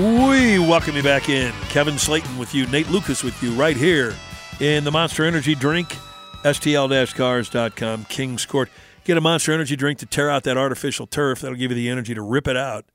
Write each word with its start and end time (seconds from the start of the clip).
We 0.00 0.58
welcome 0.58 0.96
you 0.96 1.02
back 1.02 1.28
in. 1.28 1.52
Kevin 1.68 1.96
Slaten 1.96 2.38
with 2.38 2.54
you, 2.54 2.66
Nate 2.68 2.88
Lucas 2.88 3.22
with 3.22 3.42
you, 3.42 3.52
right 3.52 3.76
here 3.76 4.14
in 4.58 4.82
the 4.82 4.90
Monster 4.90 5.26
Energy 5.26 5.54
Drink, 5.54 5.94
STL-Cars.com, 6.42 8.06
Kings 8.06 8.46
Court. 8.46 8.70
Get 9.04 9.18
a 9.18 9.20
Monster 9.20 9.52
Energy 9.52 9.76
drink 9.76 9.98
to 9.98 10.06
tear 10.06 10.30
out 10.30 10.44
that 10.44 10.56
artificial 10.56 11.06
turf. 11.06 11.40
That'll 11.40 11.58
give 11.58 11.70
you 11.70 11.74
the 11.74 11.90
energy 11.90 12.14
to 12.14 12.22
rip 12.22 12.48
it 12.48 12.56
out 12.56 12.86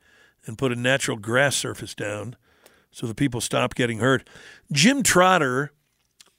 and 0.47 0.57
put 0.57 0.71
a 0.71 0.75
natural 0.75 1.15
grass 1.15 1.55
surface 1.55 1.93
down 1.93 2.37
so 2.89 3.05
the 3.05 3.13
people 3.13 3.39
stop 3.39 3.75
getting 3.75 3.99
hurt. 3.99 4.27
Jim 4.71 5.03
Trotter 5.03 5.73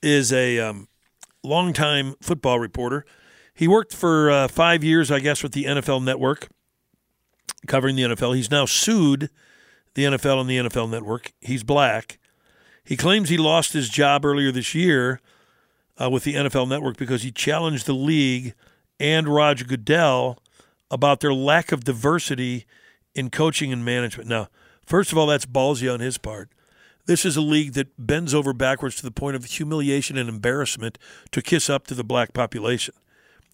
is 0.01 0.33
a 0.33 0.59
um, 0.59 0.89
longtime 1.45 2.15
football 2.21 2.59
reporter. 2.59 3.05
He 3.53 3.69
worked 3.69 3.93
for 3.93 4.29
uh, 4.29 4.49
five 4.49 4.83
years, 4.83 5.11
I 5.11 5.21
guess, 5.21 5.41
with 5.43 5.53
the 5.53 5.63
NFL 5.63 6.03
Network, 6.03 6.49
covering 7.67 7.95
the 7.95 8.03
NFL. 8.03 8.35
He's 8.35 8.51
now 8.51 8.65
sued 8.65 9.29
the 9.97 10.03
NFL 10.03 10.39
and 10.39 10.47
the 10.47 10.57
NFL 10.57 10.91
Network. 10.91 11.33
He's 11.41 11.63
black. 11.63 12.19
He 12.83 12.95
claims 12.95 13.29
he 13.29 13.37
lost 13.37 13.73
his 13.73 13.89
job 13.89 14.23
earlier 14.23 14.51
this 14.51 14.75
year 14.75 15.19
uh, 15.97 16.07
with 16.07 16.23
the 16.23 16.35
NFL 16.35 16.69
Network 16.69 16.97
because 16.97 17.23
he 17.23 17.31
challenged 17.31 17.87
the 17.87 17.93
league 17.93 18.53
and 18.99 19.27
Roger 19.27 19.65
Goodell 19.65 20.37
about 20.91 21.19
their 21.19 21.33
lack 21.33 21.71
of 21.71 21.83
diversity 21.83 22.67
in 23.15 23.31
coaching 23.31 23.73
and 23.73 23.83
management. 23.83 24.29
Now, 24.29 24.49
first 24.85 25.11
of 25.11 25.17
all, 25.17 25.25
that's 25.25 25.47
ballsy 25.47 25.91
on 25.91 25.99
his 25.99 26.19
part. 26.19 26.49
This 27.07 27.25
is 27.25 27.35
a 27.35 27.41
league 27.41 27.73
that 27.73 27.87
bends 27.97 28.35
over 28.35 28.53
backwards 28.53 28.97
to 28.97 29.03
the 29.03 29.09
point 29.09 29.35
of 29.35 29.45
humiliation 29.45 30.15
and 30.15 30.29
embarrassment 30.29 30.99
to 31.31 31.41
kiss 31.41 31.71
up 31.71 31.87
to 31.87 31.95
the 31.95 32.03
black 32.03 32.33
population 32.33 32.93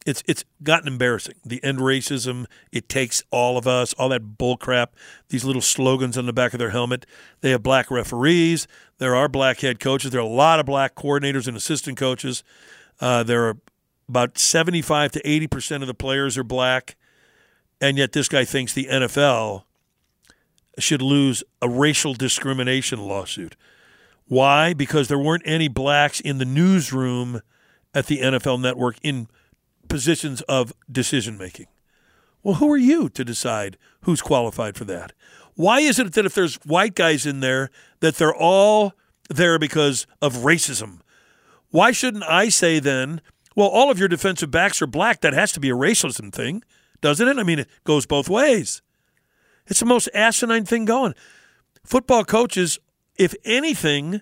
it's 0.05 0.23
it's 0.27 0.43
gotten 0.61 0.87
embarrassing. 0.87 1.35
The 1.45 1.63
end 1.63 1.79
racism, 1.79 2.45
it 2.71 2.89
takes 2.89 3.23
all 3.31 3.57
of 3.57 3.67
us, 3.67 3.93
all 3.93 4.09
that 4.09 4.37
bull 4.37 4.57
crap, 4.57 4.95
These 5.29 5.45
little 5.45 5.61
slogans 5.61 6.17
on 6.17 6.25
the 6.25 6.33
back 6.33 6.53
of 6.53 6.59
their 6.59 6.71
helmet. 6.71 7.05
They 7.41 7.51
have 7.51 7.63
black 7.63 7.89
referees. 7.89 8.67
There 8.97 9.15
are 9.15 9.27
black 9.27 9.59
head 9.61 9.79
coaches. 9.79 10.11
There 10.11 10.21
are 10.21 10.23
a 10.23 10.27
lot 10.27 10.59
of 10.59 10.65
black 10.65 10.95
coordinators 10.95 11.47
and 11.47 11.57
assistant 11.57 11.97
coaches. 11.97 12.43
Uh, 12.99 13.23
there 13.23 13.47
are 13.47 13.57
about 14.07 14.37
seventy-five 14.37 15.11
to 15.13 15.29
eighty 15.29 15.47
percent 15.47 15.83
of 15.83 15.87
the 15.87 15.93
players 15.93 16.37
are 16.37 16.43
black, 16.43 16.95
and 17.79 17.97
yet 17.97 18.11
this 18.11 18.29
guy 18.29 18.45
thinks 18.45 18.73
the 18.73 18.87
NFL 18.91 19.63
should 20.79 21.01
lose 21.01 21.43
a 21.61 21.69
racial 21.69 22.13
discrimination 22.13 22.99
lawsuit. 22.99 23.55
Why? 24.27 24.73
Because 24.73 25.07
there 25.07 25.19
weren't 25.19 25.43
any 25.45 25.67
blacks 25.67 26.19
in 26.19 26.37
the 26.37 26.45
newsroom 26.45 27.41
at 27.93 28.07
the 28.07 28.19
NFL 28.19 28.59
Network 28.59 28.95
in 29.03 29.27
positions 29.87 30.41
of 30.43 30.73
decision 30.91 31.37
making. 31.37 31.67
Well, 32.41 32.55
who 32.55 32.71
are 32.71 32.77
you 32.77 33.09
to 33.09 33.23
decide 33.23 33.77
who's 34.01 34.21
qualified 34.21 34.75
for 34.75 34.85
that? 34.85 35.13
Why 35.55 35.79
is 35.79 35.99
it 35.99 36.13
that 36.13 36.25
if 36.25 36.33
there's 36.33 36.55
white 36.65 36.95
guys 36.95 37.25
in 37.25 37.39
there, 37.39 37.69
that 37.99 38.15
they're 38.15 38.35
all 38.35 38.93
there 39.29 39.59
because 39.59 40.07
of 40.21 40.37
racism? 40.37 40.99
Why 41.69 41.91
shouldn't 41.91 42.23
I 42.23 42.49
say 42.49 42.79
then, 42.79 43.21
well, 43.55 43.67
all 43.67 43.89
of 43.89 43.99
your 43.99 44.07
defensive 44.07 44.51
backs 44.51 44.81
are 44.81 44.87
black? 44.87 45.21
That 45.21 45.33
has 45.33 45.51
to 45.53 45.59
be 45.59 45.69
a 45.69 45.75
racism 45.75 46.33
thing, 46.33 46.63
doesn't 47.01 47.27
it? 47.27 47.37
I 47.37 47.43
mean, 47.43 47.59
it 47.59 47.69
goes 47.83 48.05
both 48.05 48.29
ways. 48.29 48.81
It's 49.67 49.79
the 49.79 49.85
most 49.85 50.09
asinine 50.13 50.65
thing 50.65 50.85
going. 50.85 51.13
Football 51.85 52.25
coaches, 52.25 52.79
if 53.17 53.33
anything, 53.45 54.21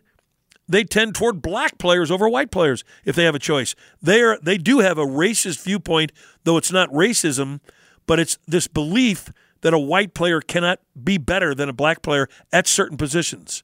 they 0.72 0.84
tend 0.84 1.16
toward 1.16 1.42
black 1.42 1.78
players 1.78 2.09
over 2.09 2.30
white 2.30 2.50
players 2.50 2.84
if 3.04 3.16
they 3.16 3.26
have 3.26 3.36
a 3.36 3.40
choice. 3.40 3.76
They 4.02 4.22
are 4.22 4.40
they 4.42 4.58
do 4.58 4.80
have 4.80 4.98
a 4.98 5.06
racist 5.06 5.64
viewpoint, 5.64 6.12
though 6.44 6.58
it's 6.58 6.72
not 6.72 6.90
racism, 6.92 7.59
but 8.08 8.20
it's 8.20 8.38
this 8.48 8.68
belief 8.68 9.32
that 9.62 9.74
a 9.74 9.80
white 9.80 10.14
player 10.14 10.42
cannot 10.42 10.80
be 11.02 11.18
better 11.18 11.54
than 11.54 11.70
a 11.70 11.74
black 11.74 12.02
player 12.02 12.28
at 12.52 12.68
certain 12.68 12.98
positions. 12.98 13.64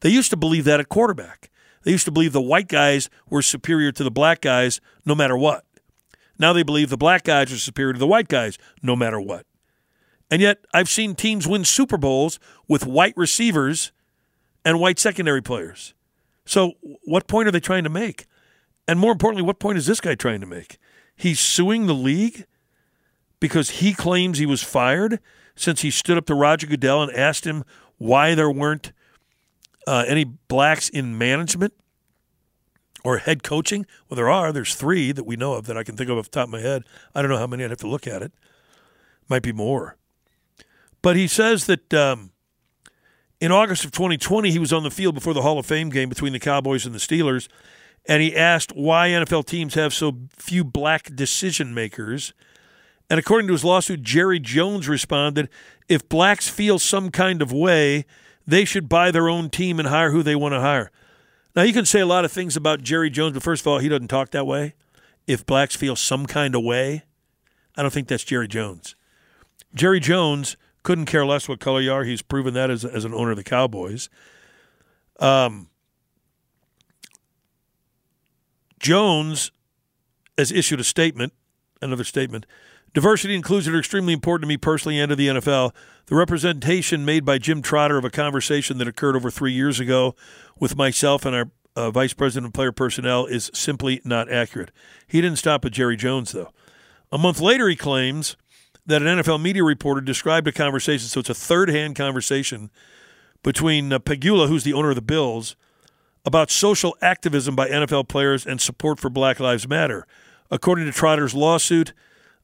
They 0.00 0.10
used 0.10 0.30
to 0.30 0.36
believe 0.36 0.64
that 0.64 0.80
at 0.80 0.88
quarterback. 0.88 1.50
They 1.84 1.92
used 1.92 2.04
to 2.04 2.10
believe 2.10 2.32
the 2.32 2.40
white 2.40 2.68
guys 2.68 3.08
were 3.30 3.40
superior 3.40 3.92
to 3.92 4.04
the 4.04 4.10
black 4.10 4.40
guys 4.40 4.80
no 5.06 5.14
matter 5.14 5.36
what. 5.36 5.64
Now 6.38 6.52
they 6.52 6.62
believe 6.62 6.90
the 6.90 6.96
black 6.96 7.24
guys 7.24 7.52
are 7.52 7.58
superior 7.58 7.92
to 7.92 7.98
the 7.98 8.06
white 8.06 8.28
guys 8.28 8.58
no 8.82 8.94
matter 8.96 9.20
what. 9.20 9.46
And 10.30 10.42
yet 10.42 10.64
I've 10.74 10.88
seen 10.88 11.14
teams 11.14 11.46
win 11.46 11.64
Super 11.64 11.96
Bowls 11.96 12.38
with 12.66 12.84
white 12.84 13.16
receivers 13.16 13.92
and 14.64 14.80
white 14.80 14.98
secondary 14.98 15.40
players. 15.40 15.94
So, 16.48 16.72
what 17.04 17.26
point 17.26 17.46
are 17.46 17.50
they 17.50 17.60
trying 17.60 17.84
to 17.84 17.90
make? 17.90 18.26
And 18.88 18.98
more 18.98 19.12
importantly, 19.12 19.42
what 19.42 19.58
point 19.58 19.76
is 19.76 19.84
this 19.84 20.00
guy 20.00 20.14
trying 20.14 20.40
to 20.40 20.46
make? 20.46 20.78
He's 21.14 21.38
suing 21.38 21.86
the 21.86 21.94
league 21.94 22.46
because 23.38 23.68
he 23.68 23.92
claims 23.92 24.38
he 24.38 24.46
was 24.46 24.62
fired 24.62 25.20
since 25.54 25.82
he 25.82 25.90
stood 25.90 26.16
up 26.16 26.24
to 26.24 26.34
Roger 26.34 26.66
Goodell 26.66 27.02
and 27.02 27.12
asked 27.12 27.46
him 27.46 27.64
why 27.98 28.34
there 28.34 28.50
weren't 28.50 28.92
uh, 29.86 30.04
any 30.08 30.24
blacks 30.24 30.88
in 30.88 31.18
management 31.18 31.74
or 33.04 33.18
head 33.18 33.42
coaching. 33.42 33.84
Well, 34.08 34.16
there 34.16 34.30
are. 34.30 34.50
There's 34.50 34.74
three 34.74 35.12
that 35.12 35.24
we 35.24 35.36
know 35.36 35.52
of 35.52 35.66
that 35.66 35.76
I 35.76 35.82
can 35.82 35.98
think 35.98 36.08
of 36.08 36.16
off 36.16 36.30
the 36.30 36.30
top 36.30 36.44
of 36.44 36.52
my 36.52 36.60
head. 36.60 36.84
I 37.14 37.20
don't 37.20 37.30
know 37.30 37.36
how 37.36 37.46
many. 37.46 37.62
I'd 37.62 37.70
have 37.70 37.80
to 37.80 37.88
look 37.88 38.06
at 38.06 38.22
it. 38.22 38.32
Might 39.28 39.42
be 39.42 39.52
more. 39.52 39.98
But 41.02 41.14
he 41.14 41.26
says 41.26 41.66
that 41.66 41.92
um, 41.92 42.30
in 43.40 43.52
August 43.52 43.84
of 43.84 43.92
2020, 43.92 44.50
he 44.50 44.58
was 44.58 44.72
on 44.72 44.82
the 44.82 44.90
field 44.90 45.14
before 45.14 45.34
the 45.34 45.42
Hall 45.42 45.58
of 45.58 45.66
Fame 45.66 45.90
game 45.90 46.08
between 46.08 46.32
the 46.32 46.40
Cowboys 46.40 46.84
and 46.84 46.94
the 46.94 46.98
Steelers, 46.98 47.48
and 48.06 48.22
he 48.22 48.34
asked 48.34 48.74
why 48.74 49.10
NFL 49.10 49.46
teams 49.46 49.74
have 49.74 49.94
so 49.94 50.16
few 50.36 50.64
black 50.64 51.14
decision 51.14 51.74
makers. 51.74 52.32
And 53.10 53.18
according 53.18 53.46
to 53.48 53.52
his 53.52 53.64
lawsuit, 53.64 54.02
Jerry 54.02 54.40
Jones 54.40 54.88
responded 54.88 55.48
if 55.88 56.08
blacks 56.08 56.48
feel 56.48 56.78
some 56.78 57.10
kind 57.10 57.40
of 57.40 57.52
way, 57.52 58.04
they 58.46 58.64
should 58.64 58.88
buy 58.88 59.10
their 59.10 59.28
own 59.28 59.50
team 59.50 59.78
and 59.78 59.88
hire 59.88 60.10
who 60.10 60.22
they 60.22 60.36
want 60.36 60.54
to 60.54 60.60
hire. 60.60 60.90
Now, 61.54 61.62
you 61.62 61.72
can 61.72 61.86
say 61.86 62.00
a 62.00 62.06
lot 62.06 62.24
of 62.24 62.32
things 62.32 62.56
about 62.56 62.82
Jerry 62.82 63.10
Jones, 63.10 63.34
but 63.34 63.42
first 63.42 63.62
of 63.62 63.66
all, 63.66 63.78
he 63.78 63.88
doesn't 63.88 64.08
talk 64.08 64.30
that 64.30 64.46
way. 64.46 64.74
If 65.26 65.46
blacks 65.46 65.76
feel 65.76 65.96
some 65.96 66.26
kind 66.26 66.54
of 66.54 66.62
way, 66.62 67.04
I 67.76 67.82
don't 67.82 67.92
think 67.92 68.08
that's 68.08 68.24
Jerry 68.24 68.48
Jones. 68.48 68.94
Jerry 69.74 70.00
Jones 70.00 70.56
couldn't 70.88 71.04
care 71.04 71.26
less 71.26 71.50
what 71.50 71.60
color 71.60 71.82
you 71.82 71.92
are. 71.92 72.04
He's 72.04 72.22
proven 72.22 72.54
that 72.54 72.70
as, 72.70 72.82
as 72.82 73.04
an 73.04 73.12
owner 73.12 73.32
of 73.32 73.36
the 73.36 73.44
Cowboys. 73.44 74.08
Um, 75.20 75.68
Jones 78.80 79.50
has 80.38 80.50
issued 80.50 80.80
a 80.80 80.84
statement, 80.84 81.34
another 81.82 82.04
statement. 82.04 82.46
Diversity 82.94 83.34
and 83.34 83.40
inclusion 83.40 83.74
are 83.74 83.80
extremely 83.80 84.14
important 84.14 84.44
to 84.44 84.48
me 84.48 84.56
personally 84.56 84.98
and 84.98 85.10
to 85.10 85.16
the 85.16 85.28
NFL. 85.28 85.74
The 86.06 86.16
representation 86.16 87.04
made 87.04 87.22
by 87.22 87.36
Jim 87.36 87.60
Trotter 87.60 87.98
of 87.98 88.06
a 88.06 88.10
conversation 88.10 88.78
that 88.78 88.88
occurred 88.88 89.14
over 89.14 89.30
three 89.30 89.52
years 89.52 89.78
ago 89.78 90.14
with 90.58 90.74
myself 90.74 91.26
and 91.26 91.36
our 91.36 91.50
uh, 91.76 91.90
vice 91.90 92.14
president 92.14 92.46
of 92.46 92.54
player 92.54 92.72
personnel 92.72 93.26
is 93.26 93.50
simply 93.52 94.00
not 94.06 94.32
accurate. 94.32 94.70
He 95.06 95.20
didn't 95.20 95.36
stop 95.36 95.66
at 95.66 95.72
Jerry 95.72 95.98
Jones, 95.98 96.32
though. 96.32 96.48
A 97.12 97.18
month 97.18 97.40
later, 97.40 97.68
he 97.68 97.76
claims 97.76 98.38
that 98.88 99.02
an 99.02 99.18
NFL 99.18 99.40
media 99.40 99.62
reporter 99.62 100.00
described 100.00 100.48
a 100.48 100.52
conversation. 100.52 101.08
So 101.08 101.20
it's 101.20 101.28
a 101.28 101.34
third 101.34 101.68
hand 101.68 101.94
conversation 101.94 102.70
between 103.42 103.92
uh, 103.92 103.98
Pegula, 103.98 104.48
who's 104.48 104.64
the 104.64 104.72
owner 104.72 104.88
of 104.88 104.96
the 104.96 105.02
Bills, 105.02 105.56
about 106.24 106.50
social 106.50 106.96
activism 107.02 107.54
by 107.54 107.68
NFL 107.68 108.08
players 108.08 108.46
and 108.46 108.60
support 108.60 108.98
for 108.98 109.10
Black 109.10 109.38
Lives 109.38 109.68
Matter. 109.68 110.06
According 110.50 110.86
to 110.86 110.92
Trotter's 110.92 111.34
lawsuit, 111.34 111.92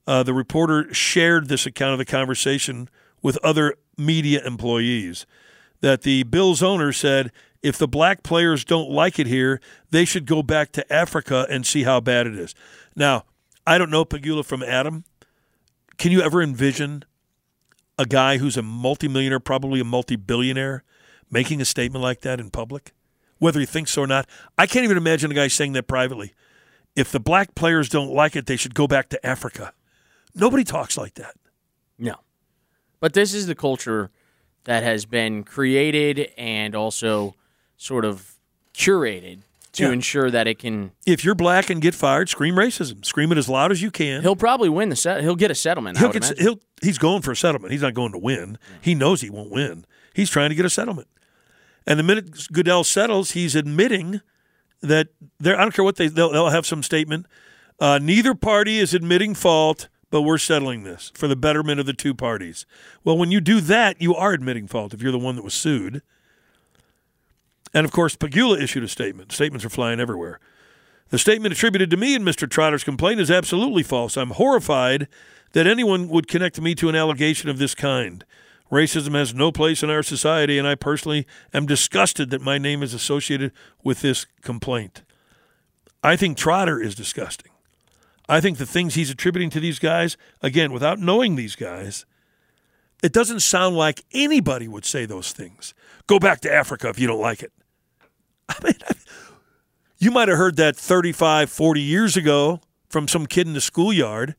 uh, 0.07 0.23
the 0.23 0.35
reporter 0.35 0.93
shared 0.93 1.49
this 1.49 1.65
account 1.65 1.93
of 1.93 1.99
the 1.99 2.05
conversation 2.05 2.91
with 3.23 3.39
other 3.43 3.75
media 3.97 4.47
employees. 4.47 5.25
That 5.81 6.03
the 6.03 6.25
Bills 6.25 6.63
owner 6.63 6.93
said, 6.93 7.33
if 7.63 7.79
the 7.79 7.89
black 7.89 8.23
players 8.23 8.67
don't 8.67 8.91
like 8.91 9.19
it 9.19 9.27
here, 9.27 9.63
they 9.91 10.05
should 10.05 10.27
go 10.27 10.43
back 10.43 10.73
to 10.73 10.93
Africa 10.93 11.47
and 11.49 11.67
see 11.67 11.85
how 11.85 12.01
bad 12.01 12.27
it 12.27 12.39
is. 12.39 12.55
Now, 12.95 13.25
I 13.67 13.79
don't 13.79 13.91
know 13.91 14.05
Pegula 14.05 14.45
from 14.45 14.63
Adam. 14.63 15.05
Can 15.99 16.13
you 16.13 16.23
ever 16.23 16.43
envision 16.43 17.05
a 17.99 18.07
guy 18.07 18.39
who's 18.39 18.57
a 18.57 18.63
multimillionaire, 18.63 19.41
probably 19.41 19.81
a 19.81 19.85
multi-billionaire, 19.85 20.83
making 21.31 21.61
a 21.61 21.65
statement 21.65 22.03
like 22.03 22.21
that 22.23 22.41
in 22.41 22.51
public, 22.51 22.93
whether 23.39 23.61
he 23.61 23.67
thinks 23.67 23.93
so 23.93 24.03
or 24.03 24.07
not? 24.07 24.29
I 24.59 24.67
can't 24.67 24.85
even 24.85 24.97
imagine 24.97 25.31
a 25.31 25.35
guy 25.35 25.49
saying 25.49 25.73
that 25.73 25.87
privately. 25.87 26.35
If 26.97 27.11
the 27.11 27.21
black 27.21 27.55
players 27.55 27.89
don't 27.89 28.13
like 28.13 28.37
it, 28.37 28.47
they 28.47 28.57
should 28.57 28.75
go 28.75 28.87
back 28.87 29.09
to 29.11 29.27
Africa. 29.27 29.73
Nobody 30.35 30.65
talks 30.65 30.97
like 30.97 31.15
that. 31.15 31.37
No. 31.99 32.17
But 33.01 33.13
this 33.13 33.35
is 33.35 33.47
the 33.47 33.55
culture 33.55 34.11
that 34.65 34.83
has 34.83 35.05
been 35.05 35.45
created 35.45 36.33
and 36.37 36.75
also 36.75 37.35
sort 37.77 38.05
of 38.05 38.37
curated 38.75 39.41
to 39.75 39.85
Yeah. 39.85 39.93
ensure 39.93 40.31
that 40.31 40.47
it 40.47 40.59
can. 40.59 40.93
If 41.07 41.25
you're 41.25 41.35
black 41.35 41.71
and 41.71 41.81
get 41.81 41.95
fired, 41.95 42.29
scream 42.29 42.55
racism. 42.55 43.05
Scream 43.05 43.31
it 43.33 43.39
as 43.39 43.49
loud 43.49 43.71
as 43.73 43.83
you 43.83 43.91
can. 43.91 44.23
He'll 44.23 44.37
probably 44.37 44.69
win 44.69 44.89
the 44.89 44.97
set. 44.97 45.21
He'll 45.23 45.37
get 45.37 45.51
a 45.51 45.55
settlement. 45.55 45.99
He'll 45.99 46.13
get, 46.13 46.39
he'll 46.39 46.59
he's 46.83 46.99
going 46.99 47.23
for 47.23 47.33
a 47.33 47.37
settlement. 47.37 47.73
He's 47.73 47.83
not 47.83 47.95
going 47.95 48.13
to 48.13 48.19
win. 48.19 48.59
He 48.81 48.95
knows 48.95 49.21
he 49.21 49.31
won't 49.31 49.51
win. 49.51 49.85
He's 50.15 50.31
trying 50.31 50.49
to 50.51 50.55
get 50.55 50.65
a 50.65 50.71
settlement. 50.71 51.09
And 51.87 51.99
the 51.99 52.03
minute 52.03 52.49
Goodell 52.53 52.83
settles, 52.85 53.33
he's 53.33 53.55
admitting 53.55 54.21
that 54.81 55.09
there. 55.39 55.57
I 55.59 55.63
don't 55.63 55.75
care 55.75 55.85
what 55.85 55.97
they 55.97 56.09
they'll, 56.09 56.31
they'll 56.33 56.49
have 56.51 56.67
some 56.67 56.83
statement. 56.83 57.27
Uh, 57.81 57.99
neither 58.01 58.35
party 58.35 58.79
is 58.79 58.95
admitting 58.95 59.35
fault, 59.35 59.89
but 60.11 60.23
we're 60.23 60.39
settling 60.39 60.85
this 60.85 61.11
for 61.15 61.27
the 61.29 61.37
betterment 61.37 61.81
of 61.81 61.87
the 61.87 61.93
two 61.93 62.15
parties. 62.15 62.65
Well, 63.03 63.19
when 63.19 63.31
you 63.33 63.41
do 63.41 63.61
that, 63.63 64.01
you 64.01 64.15
are 64.15 64.33
admitting 64.33 64.69
fault 64.69 64.95
if 64.95 65.03
you're 65.03 65.13
the 65.13 65.19
one 65.19 65.35
that 65.37 65.43
was 65.45 65.55
sued. 65.55 66.01
And 67.75 67.85
of 67.85 67.91
course, 67.91 68.17
Pegula 68.17 68.63
issued 68.63 68.85
a 68.85 68.89
statement. 68.89 69.33
Statements 69.33 69.65
are 69.65 69.71
flying 69.71 70.01
everywhere. 70.01 70.39
The 71.11 71.19
statement 71.19 71.53
attributed 71.53 71.91
to 71.91 71.97
me 71.97 72.15
in 72.15 72.23
Mr. 72.23 72.49
Trotter's 72.49 72.85
complaint 72.85 73.21
is 73.21 73.31
absolutely 73.31 73.83
false. 73.83 74.17
I'm 74.17 74.31
horrified 74.31 75.09
that 75.53 75.67
anyone 75.67 76.09
would 76.09 76.29
connect 76.29 76.61
me 76.61 76.75
to 76.77 76.89
an 76.89 76.95
allegation 76.95 77.51
of 77.51 77.59
this 77.59 77.75
kind. 77.75 78.25
Racism 78.71 79.15
has 79.15 79.35
no 79.35 79.53
place 79.53 79.83
in 79.83 79.91
our 79.91 80.03
society, 80.03 80.59
and 80.59 80.67
I 80.67 80.75
personally 80.75 81.27
am 81.53 81.67
disgusted 81.67 82.31
that 82.31 82.41
my 82.41 82.59
name 82.59 82.83
is 82.83 82.95
associated 82.95 83.53
with 83.83 84.01
this 84.01 84.27
complaint. 84.41 85.03
I 86.03 86.17
think 86.17 86.37
Trotter 86.37 86.81
is 86.81 86.95
disgusting. 86.95 87.53
I 88.29 88.41
think 88.41 88.59
the 88.59 88.67
things 88.67 88.95
he's 88.95 89.11
attributing 89.11 89.51
to 89.51 89.61
these 89.61 89.79
guys, 89.79 90.17
again, 90.43 90.73
without 90.73 90.99
knowing 90.99 91.37
these 91.37 91.57
guys, 91.57 92.07
it 93.03 93.13
doesn't 93.13 93.41
sound 93.41 93.77
like 93.77 94.05
anybody 94.13 94.67
would 94.67 94.87
say 94.87 95.05
those 95.05 95.33
things. 95.33 95.75
Go 96.07 96.19
back 96.19 96.41
to 96.41 96.53
Africa 96.53 96.89
if 96.89 96.99
you 96.99 97.07
don't 97.07 97.21
like 97.21 97.43
it. 97.43 97.53
I 98.49 98.57
mean, 98.63 98.75
you 99.99 100.11
might 100.11 100.29
have 100.29 100.39
heard 100.39 100.57
that 100.57 100.77
35, 100.77 101.51
40 101.51 101.81
years 101.81 102.17
ago 102.17 102.61
from 102.89 103.09
some 103.09 103.27
kid 103.27 103.47
in 103.47 103.55
the 103.55 103.61
schoolyard, 103.61 104.35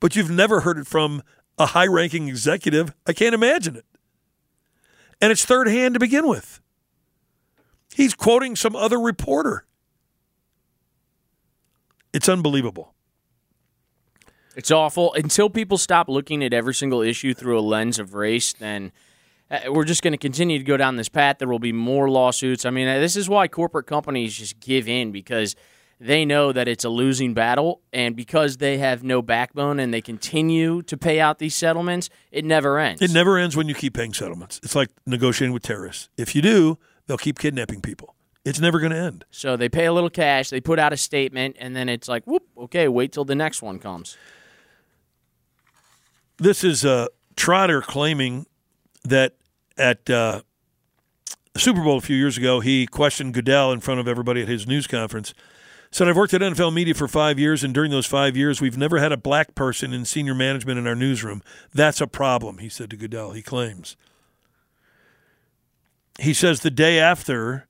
but 0.00 0.16
you've 0.16 0.30
never 0.30 0.60
heard 0.60 0.78
it 0.78 0.86
from 0.86 1.22
a 1.58 1.66
high 1.66 1.86
ranking 1.86 2.28
executive. 2.28 2.94
I 3.06 3.12
can't 3.12 3.34
imagine 3.34 3.76
it. 3.76 3.84
And 5.20 5.32
it's 5.32 5.44
third 5.44 5.68
hand 5.68 5.94
to 5.94 6.00
begin 6.00 6.28
with. 6.28 6.60
He's 7.94 8.14
quoting 8.14 8.56
some 8.56 8.76
other 8.76 8.98
reporter. 8.98 9.64
It's 12.12 12.28
unbelievable. 12.28 12.94
It's 14.54 14.70
awful. 14.70 15.12
Until 15.14 15.50
people 15.50 15.76
stop 15.78 16.08
looking 16.08 16.42
at 16.42 16.52
every 16.52 16.74
single 16.74 17.02
issue 17.02 17.34
through 17.34 17.58
a 17.58 17.60
lens 17.60 17.98
of 17.98 18.14
race, 18.14 18.54
then 18.54 18.92
we're 19.68 19.84
just 19.84 20.02
going 20.02 20.12
to 20.12 20.18
continue 20.18 20.58
to 20.58 20.64
go 20.64 20.76
down 20.76 20.96
this 20.96 21.08
path. 21.08 21.38
There 21.38 21.48
will 21.48 21.58
be 21.58 21.72
more 21.72 22.10
lawsuits. 22.10 22.64
I 22.64 22.70
mean, 22.70 22.88
uh, 22.88 22.98
this 22.98 23.16
is 23.16 23.28
why 23.28 23.48
corporate 23.48 23.86
companies 23.86 24.36
just 24.36 24.58
give 24.60 24.88
in 24.88 25.12
because 25.12 25.54
they 26.00 26.24
know 26.24 26.52
that 26.52 26.68
it's 26.68 26.84
a 26.84 26.88
losing 26.88 27.32
battle. 27.32 27.80
And 27.92 28.16
because 28.16 28.56
they 28.58 28.78
have 28.78 29.02
no 29.04 29.22
backbone 29.22 29.78
and 29.78 29.94
they 29.94 30.00
continue 30.00 30.82
to 30.82 30.96
pay 30.96 31.20
out 31.20 31.38
these 31.38 31.54
settlements, 31.54 32.10
it 32.30 32.44
never 32.44 32.78
ends. 32.78 33.00
It 33.00 33.12
never 33.12 33.38
ends 33.38 33.56
when 33.56 33.68
you 33.68 33.74
keep 33.74 33.94
paying 33.94 34.12
settlements. 34.12 34.60
It's 34.62 34.74
like 34.74 34.90
negotiating 35.06 35.52
with 35.52 35.62
terrorists. 35.62 36.08
If 36.16 36.34
you 36.34 36.42
do, 36.42 36.78
they'll 37.06 37.16
keep 37.16 37.38
kidnapping 37.38 37.80
people. 37.80 38.14
It's 38.44 38.60
never 38.60 38.78
going 38.78 38.92
to 38.92 38.98
end. 38.98 39.24
so 39.32 39.56
they 39.56 39.68
pay 39.68 39.86
a 39.86 39.92
little 39.92 40.10
cash, 40.10 40.50
they 40.50 40.60
put 40.60 40.78
out 40.78 40.92
a 40.92 40.96
statement, 40.96 41.56
and 41.58 41.74
then 41.74 41.88
it's 41.88 42.06
like, 42.06 42.24
whoop, 42.28 42.44
okay, 42.56 42.86
wait 42.86 43.10
till 43.10 43.24
the 43.24 43.34
next 43.34 43.60
one 43.60 43.80
comes. 43.80 44.16
This 46.38 46.62
is 46.62 46.84
uh, 46.84 47.08
Trotter 47.34 47.82
claiming 47.82 48.46
that 49.08 49.34
at 49.76 50.08
uh, 50.08 50.42
the 51.52 51.60
Super 51.60 51.82
Bowl 51.82 51.96
a 51.96 52.02
few 52.02 52.16
years 52.16 52.36
ago, 52.36 52.60
he 52.60 52.86
questioned 52.86 53.34
Goodell 53.34 53.72
in 53.72 53.80
front 53.80 54.00
of 54.00 54.08
everybody 54.08 54.42
at 54.42 54.48
his 54.48 54.66
news 54.66 54.86
conference. 54.86 55.34
Said, 55.90 56.08
I've 56.08 56.16
worked 56.16 56.34
at 56.34 56.40
NFL 56.40 56.74
media 56.74 56.94
for 56.94 57.08
five 57.08 57.38
years, 57.38 57.64
and 57.64 57.72
during 57.72 57.90
those 57.90 58.06
five 58.06 58.36
years, 58.36 58.60
we've 58.60 58.76
never 58.76 58.98
had 58.98 59.12
a 59.12 59.16
black 59.16 59.54
person 59.54 59.92
in 59.92 60.04
senior 60.04 60.34
management 60.34 60.78
in 60.78 60.86
our 60.86 60.94
newsroom. 60.94 61.42
That's 61.72 62.00
a 62.00 62.06
problem, 62.06 62.58
he 62.58 62.68
said 62.68 62.90
to 62.90 62.96
Goodell, 62.96 63.32
he 63.32 63.40
claims. 63.40 63.96
He 66.18 66.34
says 66.34 66.60
the 66.60 66.70
day 66.70 66.98
after, 66.98 67.68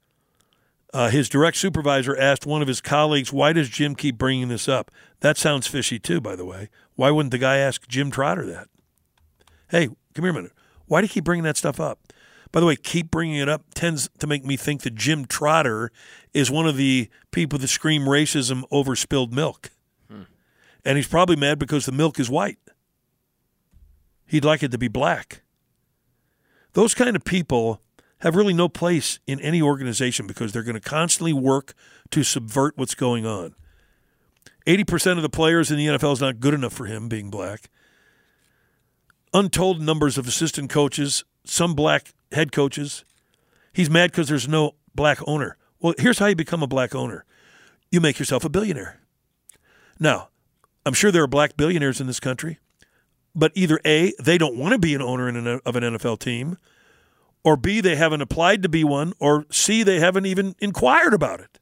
uh, 0.94 1.10
his 1.10 1.28
direct 1.28 1.56
supervisor 1.56 2.16
asked 2.16 2.46
one 2.46 2.62
of 2.62 2.68
his 2.68 2.80
colleagues, 2.80 3.32
Why 3.32 3.52
does 3.52 3.68
Jim 3.68 3.94
keep 3.94 4.16
bringing 4.16 4.48
this 4.48 4.68
up? 4.68 4.90
That 5.20 5.36
sounds 5.36 5.66
fishy, 5.66 5.98
too, 5.98 6.20
by 6.20 6.36
the 6.36 6.44
way. 6.44 6.70
Why 6.94 7.10
wouldn't 7.10 7.32
the 7.32 7.38
guy 7.38 7.58
ask 7.58 7.86
Jim 7.86 8.10
Trotter 8.10 8.46
that? 8.46 8.68
Hey, 9.68 9.88
come 10.14 10.24
here 10.24 10.30
a 10.30 10.34
minute. 10.34 10.52
Why 10.86 11.00
do 11.00 11.04
you 11.04 11.08
keep 11.08 11.24
bringing 11.24 11.44
that 11.44 11.56
stuff 11.56 11.80
up? 11.80 12.12
By 12.52 12.60
the 12.60 12.66
way, 12.66 12.76
keep 12.76 13.10
bringing 13.10 13.36
it 13.36 13.48
up 13.48 13.64
tends 13.74 14.08
to 14.18 14.26
make 14.26 14.44
me 14.44 14.56
think 14.56 14.82
that 14.82 14.94
Jim 14.94 15.26
Trotter 15.26 15.90
is 16.32 16.50
one 16.50 16.66
of 16.66 16.76
the 16.76 17.08
people 17.32 17.58
that 17.58 17.68
scream 17.68 18.02
racism 18.02 18.62
over 18.70 18.96
spilled 18.96 19.34
milk. 19.34 19.70
Hmm. 20.08 20.22
And 20.84 20.96
he's 20.96 21.08
probably 21.08 21.36
mad 21.36 21.58
because 21.58 21.86
the 21.86 21.92
milk 21.92 22.20
is 22.20 22.30
white. 22.30 22.58
He'd 24.26 24.44
like 24.44 24.62
it 24.62 24.70
to 24.70 24.78
be 24.78 24.88
black. 24.88 25.42
Those 26.72 26.94
kind 26.94 27.16
of 27.16 27.24
people 27.24 27.80
have 28.20 28.34
really 28.34 28.54
no 28.54 28.68
place 28.68 29.18
in 29.26 29.40
any 29.40 29.60
organization 29.60 30.26
because 30.26 30.52
they're 30.52 30.62
going 30.62 30.74
to 30.74 30.80
constantly 30.80 31.32
work 31.32 31.74
to 32.10 32.22
subvert 32.22 32.76
what's 32.76 32.94
going 32.94 33.26
on. 33.26 33.54
80% 34.66 35.16
of 35.16 35.22
the 35.22 35.28
players 35.28 35.70
in 35.70 35.76
the 35.76 35.86
NFL 35.86 36.14
is 36.14 36.20
not 36.20 36.40
good 36.40 36.54
enough 36.54 36.72
for 36.72 36.86
him 36.86 37.08
being 37.08 37.30
black. 37.30 37.70
Untold 39.34 39.80
numbers 39.80 40.16
of 40.18 40.26
assistant 40.26 40.70
coaches, 40.70 41.24
some 41.44 41.74
black 41.74 42.12
head 42.32 42.52
coaches. 42.52 43.04
He's 43.72 43.90
mad 43.90 44.10
because 44.10 44.28
there's 44.28 44.48
no 44.48 44.74
black 44.94 45.18
owner. 45.26 45.56
Well, 45.80 45.94
here's 45.98 46.18
how 46.18 46.26
you 46.26 46.36
become 46.36 46.62
a 46.62 46.66
black 46.66 46.94
owner 46.94 47.24
you 47.90 48.00
make 48.00 48.18
yourself 48.18 48.44
a 48.44 48.48
billionaire. 48.48 49.00
Now, 50.00 50.28
I'm 50.84 50.92
sure 50.92 51.10
there 51.12 51.22
are 51.22 51.28
black 51.28 51.56
billionaires 51.56 52.00
in 52.00 52.06
this 52.06 52.20
country, 52.20 52.58
but 53.34 53.52
either 53.54 53.80
A, 53.84 54.12
they 54.20 54.38
don't 54.38 54.56
want 54.56 54.72
to 54.72 54.78
be 54.78 54.94
an 54.94 55.02
owner 55.02 55.28
an, 55.28 55.46
of 55.64 55.76
an 55.76 55.82
NFL 55.82 56.18
team, 56.18 56.58
or 57.44 57.56
B, 57.56 57.80
they 57.80 57.94
haven't 57.94 58.22
applied 58.22 58.62
to 58.64 58.68
be 58.68 58.82
one, 58.82 59.12
or 59.20 59.46
C, 59.50 59.82
they 59.84 60.00
haven't 60.00 60.26
even 60.26 60.56
inquired 60.58 61.14
about 61.14 61.40
it. 61.40 61.60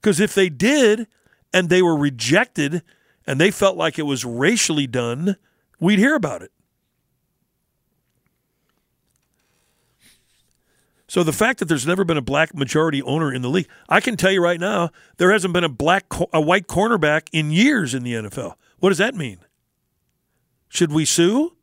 Because 0.00 0.20
if 0.20 0.34
they 0.34 0.48
did 0.48 1.08
and 1.52 1.68
they 1.68 1.82
were 1.82 1.96
rejected 1.96 2.82
and 3.26 3.40
they 3.40 3.50
felt 3.50 3.76
like 3.76 3.98
it 3.98 4.04
was 4.04 4.24
racially 4.24 4.86
done, 4.86 5.36
we'd 5.80 5.98
hear 5.98 6.14
about 6.14 6.42
it. 6.42 6.52
So 11.10 11.22
the 11.22 11.32
fact 11.32 11.58
that 11.60 11.64
there's 11.64 11.86
never 11.86 12.04
been 12.04 12.18
a 12.18 12.22
black 12.22 12.54
majority 12.54 13.02
owner 13.02 13.32
in 13.32 13.40
the 13.40 13.48
league, 13.48 13.68
I 13.88 14.00
can 14.00 14.18
tell 14.18 14.30
you 14.30 14.42
right 14.42 14.60
now, 14.60 14.90
there 15.16 15.32
hasn't 15.32 15.54
been 15.54 15.64
a 15.64 15.68
black 15.68 16.04
a 16.34 16.40
white 16.40 16.66
cornerback 16.66 17.28
in 17.32 17.50
years 17.50 17.94
in 17.94 18.02
the 18.02 18.12
NFL. 18.12 18.54
What 18.78 18.90
does 18.90 18.98
that 18.98 19.14
mean? 19.14 19.38
Should 20.68 20.92
we 20.92 21.06
sue? 21.06 21.56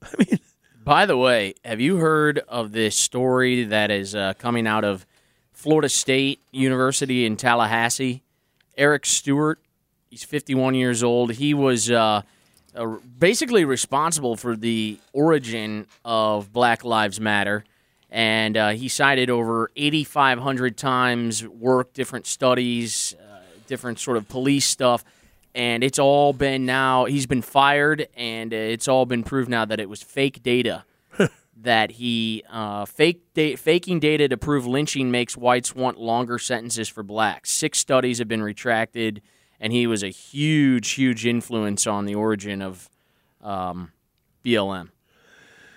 I 0.02 0.08
mean, 0.18 0.38
By 0.84 1.04
the 1.04 1.16
way, 1.16 1.54
have 1.64 1.80
you 1.80 1.96
heard 1.96 2.38
of 2.46 2.70
this 2.70 2.96
story 2.96 3.64
that 3.64 3.90
is 3.90 4.14
uh, 4.14 4.34
coming 4.38 4.68
out 4.68 4.84
of 4.84 5.04
Florida 5.52 5.88
State 5.88 6.38
University 6.52 7.26
in 7.26 7.36
Tallahassee? 7.36 8.22
Eric 8.78 9.04
Stewart, 9.04 9.58
he's 10.10 10.22
51 10.22 10.76
years 10.76 11.02
old. 11.02 11.32
He 11.32 11.54
was 11.54 11.90
uh, 11.90 12.22
uh, 12.76 12.96
basically 13.18 13.64
responsible 13.64 14.36
for 14.36 14.56
the 14.56 14.98
origin 15.12 15.86
of 16.04 16.52
Black 16.52 16.84
Lives 16.84 17.20
Matter. 17.20 17.64
And 18.10 18.56
uh, 18.56 18.68
he 18.70 18.88
cited 18.88 19.30
over 19.30 19.70
8,500 19.76 20.76
times 20.76 21.46
work, 21.46 21.92
different 21.92 22.26
studies, 22.26 23.14
uh, 23.20 23.38
different 23.66 23.98
sort 23.98 24.16
of 24.16 24.28
police 24.28 24.66
stuff 24.66 25.04
and 25.56 25.82
it's 25.82 25.98
all 25.98 26.34
been 26.34 26.66
now 26.66 27.06
he's 27.06 27.26
been 27.26 27.40
fired 27.40 28.06
and 28.14 28.52
it's 28.52 28.86
all 28.86 29.06
been 29.06 29.24
proved 29.24 29.48
now 29.48 29.64
that 29.64 29.80
it 29.80 29.88
was 29.88 30.02
fake 30.02 30.42
data 30.42 30.84
that 31.56 31.92
he 31.92 32.44
uh, 32.50 32.84
fake 32.84 33.22
da- 33.34 33.56
faking 33.56 33.98
data 33.98 34.28
to 34.28 34.36
prove 34.36 34.66
lynching 34.66 35.10
makes 35.10 35.36
whites 35.36 35.74
want 35.74 35.98
longer 35.98 36.38
sentences 36.38 36.88
for 36.88 37.02
blacks. 37.02 37.50
Six 37.50 37.78
studies 37.78 38.18
have 38.18 38.28
been 38.28 38.42
retracted, 38.42 39.22
and 39.60 39.72
he 39.72 39.86
was 39.86 40.02
a 40.02 40.08
huge, 40.08 40.92
huge 40.92 41.26
influence 41.26 41.86
on 41.86 42.04
the 42.04 42.14
origin 42.14 42.62
of 42.62 42.88
um, 43.42 43.92
BLM 44.44 44.90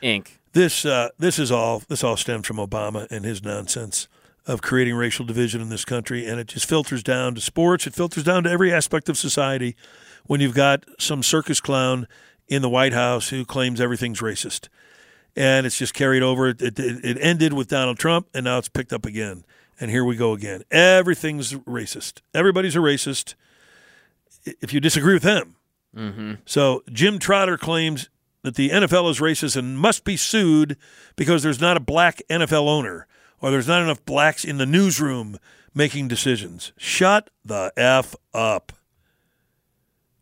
Inc. 0.01 0.27
This 0.53 0.85
uh, 0.85 1.09
this 1.17 1.37
is 1.37 1.51
all 1.51 1.83
this 1.87 2.03
all 2.03 2.17
stems 2.17 2.47
from 2.47 2.57
Obama 2.57 3.09
and 3.11 3.23
his 3.23 3.43
nonsense 3.43 4.07
of 4.47 4.61
creating 4.61 4.95
racial 4.95 5.25
division 5.25 5.61
in 5.61 5.69
this 5.69 5.85
country, 5.85 6.25
and 6.25 6.39
it 6.39 6.47
just 6.47 6.67
filters 6.67 7.03
down 7.03 7.35
to 7.35 7.41
sports. 7.41 7.85
It 7.85 7.93
filters 7.93 8.23
down 8.23 8.43
to 8.45 8.49
every 8.49 8.73
aspect 8.73 9.09
of 9.09 9.17
society. 9.17 9.75
When 10.25 10.41
you've 10.41 10.55
got 10.55 10.85
some 10.99 11.23
circus 11.23 11.61
clown 11.61 12.07
in 12.47 12.61
the 12.61 12.69
White 12.69 12.93
House 12.93 13.29
who 13.29 13.45
claims 13.45 13.79
everything's 13.79 14.21
racist, 14.21 14.67
and 15.35 15.65
it's 15.65 15.77
just 15.77 15.93
carried 15.93 16.23
over. 16.23 16.49
It, 16.49 16.61
it, 16.61 16.79
it 16.79 17.17
ended 17.21 17.53
with 17.53 17.67
Donald 17.67 17.99
Trump, 17.99 18.27
and 18.33 18.43
now 18.43 18.57
it's 18.57 18.69
picked 18.69 18.91
up 18.91 19.05
again. 19.05 19.45
And 19.79 19.89
here 19.91 20.03
we 20.03 20.15
go 20.15 20.33
again. 20.33 20.63
Everything's 20.71 21.53
racist. 21.53 22.21
Everybody's 22.33 22.75
a 22.75 22.79
racist. 22.79 23.35
If 24.45 24.73
you 24.73 24.79
disagree 24.79 25.13
with 25.13 25.23
him. 25.23 25.55
Mm-hmm. 25.95 26.33
so 26.45 26.83
Jim 26.93 27.17
Trotter 27.17 27.57
claims 27.57 28.09
that 28.43 28.53
the 28.53 28.69
NFL 28.69 29.09
is 29.09 29.19
racist 29.19 29.57
and 29.57 29.75
must 29.75 30.03
be 30.03 30.15
sued 30.15 30.77
because 31.15 31.41
there's 31.41 31.59
not 31.59 31.77
a 31.77 31.79
black 31.79 32.21
NFL 32.29 32.67
owner 32.67 33.07
or 33.41 33.49
there's 33.49 33.67
not 33.67 33.81
enough 33.81 34.05
blacks 34.05 34.45
in 34.45 34.57
the 34.57 34.67
newsroom 34.67 35.39
making 35.73 36.07
decisions. 36.07 36.73
Shut 36.77 37.29
the 37.43 37.73
F 37.75 38.15
up. 38.33 38.71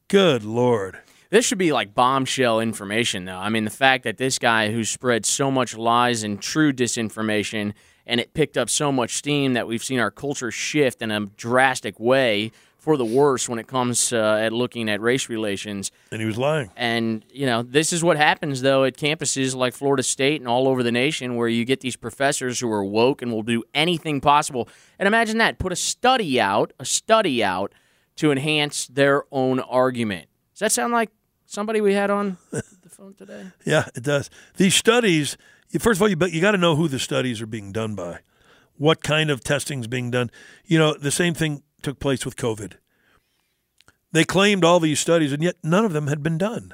Good 0.08 0.44
Lord. 0.44 1.00
This 1.30 1.46
should 1.46 1.58
be 1.58 1.74
like 1.74 1.94
bombshell 1.94 2.62
information, 2.62 3.26
though. 3.26 3.38
I 3.38 3.50
mean, 3.50 3.66
the 3.66 3.70
fact 3.70 4.06
that 4.06 4.18
this 4.18 4.40
guy 4.40 4.72
who 4.72 4.86
spread 4.86 5.26
so 5.26 5.52
much 5.52 5.76
lies 5.76 6.24
and 6.24 6.42
true 6.42 6.72
disinformation, 6.72 7.74
and 8.06 8.22
it 8.22 8.34
picked 8.34 8.58
up 8.58 8.70
so 8.70 8.92
much 8.92 9.16
steam 9.16 9.54
that 9.54 9.68
we've 9.68 9.84
seen 9.84 10.00
our 10.00 10.12
culture 10.12 10.52
shift 10.52 11.02
in 11.02 11.12
a 11.12 11.26
drastic 11.26 12.00
way 12.00 12.52
for 12.88 12.96
the 12.96 13.03
worse 13.03 13.50
when 13.50 13.60
it 13.60 13.67
comes 13.67 14.13
uh, 14.13 14.39
at 14.39 14.53
looking 14.53 14.88
at 14.88 15.01
race 15.01 15.27
relations. 15.27 15.91
And 16.10 16.22
he 16.22 16.25
was 16.25 16.38
lying. 16.38 16.72
And, 16.77 17.25
you 17.29 17.46
know, 17.46 17.62
this 17.62 17.91
is 17.91 18.01
what 18.01 18.15
happens, 18.15 18.62
though, 18.62 18.86
at 18.86 18.96
campuses 18.96 19.53
like 19.53 19.74
Florida 19.74 20.03
State 20.03 20.39
and 20.39 20.48
all 20.48 20.70
over 20.70 20.84
the 20.84 20.91
nation 20.94 21.36
where 21.36 21.50
you 21.50 21.65
get 21.65 21.82
these 21.82 21.98
professors 21.98 22.62
who 22.62 22.72
are 22.72 22.86
woke 22.86 23.22
and 23.22 23.29
will 23.29 23.44
do 23.44 23.62
anything 23.74 24.22
possible. 24.22 24.70
And 24.98 25.06
imagine 25.06 25.38
that 25.39 25.60
put 25.60 25.74
a 25.74 25.75
study 25.75 26.39
out, 26.39 26.72
a 26.79 26.86
study 26.86 27.44
out 27.44 27.74
to 28.15 28.32
enhance 28.32 28.88
their 28.88 29.25
own 29.34 29.60
argument. 29.60 30.29
Does 30.53 30.60
that 30.60 30.72
sound 30.72 30.94
like 30.94 31.10
somebody 31.46 31.82
we 31.82 31.94
had 31.94 32.10
on 32.10 32.38
the 32.51 32.63
phone 32.89 33.15
today? 33.15 33.48
Yeah, 33.65 33.89
it 33.96 34.03
does. 34.03 34.29
These 34.56 34.75
studies, 34.75 35.36
first 35.77 35.98
of 35.98 36.03
all, 36.03 36.08
you, 36.08 36.15
you 36.32 36.39
got 36.39 36.51
to 36.51 36.58
know 36.58 36.77
who 36.77 36.88
the 36.88 37.00
studies 37.00 37.41
are 37.41 37.48
being 37.48 37.74
done 37.74 37.96
by, 37.96 38.20
what 38.77 39.03
kind 39.03 39.29
of 39.29 39.44
testing's 39.44 39.88
being 39.88 40.10
done. 40.10 40.32
You 40.63 40.79
know, 40.79 40.94
the 40.98 41.12
same 41.12 41.34
thing 41.34 41.63
took 41.81 42.00
place 42.00 42.25
with 42.25 42.36
COVID. 42.36 42.74
They 44.12 44.24
claimed 44.24 44.63
all 44.63 44.79
these 44.79 45.00
studies, 45.00 45.31
and 45.31 45.43
yet 45.43 45.57
none 45.63 45.86
of 45.86 45.93
them 45.93 46.07
had 46.07 46.24
been 46.24 46.38
done. 46.38 46.74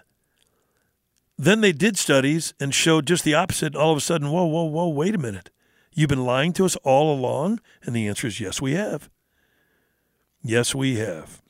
Then 1.37 1.61
they 1.61 1.71
did 1.71 1.97
studies 1.97 2.53
and 2.59 2.73
showed 2.73 3.07
just 3.07 3.23
the 3.23 3.33
opposite. 3.33 3.75
All 3.75 3.91
of 3.91 3.97
a 3.97 4.01
sudden, 4.01 4.29
whoa, 4.29 4.45
whoa, 4.45 4.63
whoa, 4.63 4.87
wait 4.89 5.15
a 5.15 5.19
minute. 5.19 5.49
You've 5.93 6.09
been 6.09 6.25
lying 6.25 6.53
to 6.53 6.65
us 6.65 6.75
all 6.77 7.13
along? 7.13 7.59
And 7.83 7.95
the 7.95 8.07
answer 8.07 8.27
is 8.27 8.39
yes, 8.39 8.61
we 8.61 8.73
have. 8.73 9.09
Yes, 10.43 10.75
we 10.75 10.97
have. 10.97 11.41